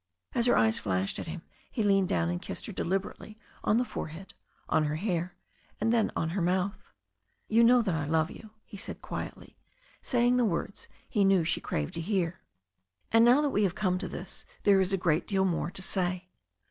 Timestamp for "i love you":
7.93-8.49